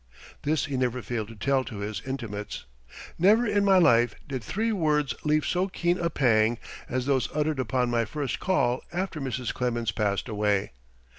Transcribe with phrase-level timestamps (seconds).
[0.41, 2.65] This he never failed to tell to his intimates.
[3.19, 6.57] Never in my life did three words leave so keen a pang
[6.89, 9.53] as those uttered upon my first call after Mrs.
[9.53, 10.71] Clemens passed away.